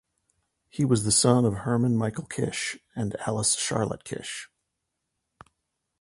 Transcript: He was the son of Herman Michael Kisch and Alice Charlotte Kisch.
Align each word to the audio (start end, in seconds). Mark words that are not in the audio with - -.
He 0.71 0.83
was 0.83 1.03
the 1.03 1.11
son 1.11 1.45
of 1.45 1.57
Herman 1.57 1.95
Michael 1.95 2.25
Kisch 2.25 2.79
and 2.95 3.15
Alice 3.27 3.53
Charlotte 3.53 4.03
Kisch. 4.03 4.47